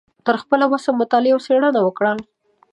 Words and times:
تر 0.25 0.35
خپله 0.41 0.65
وسه 0.71 0.89
مطالعه 1.01 1.31
او 1.35 1.39
څیړنه 1.45 1.79
وکړه 1.83 2.11